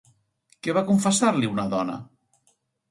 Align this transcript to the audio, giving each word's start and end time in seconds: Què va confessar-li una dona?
Què 0.67 0.75
va 0.79 0.83
confessar-li 0.89 1.53
una 1.53 1.69
dona? 1.77 2.01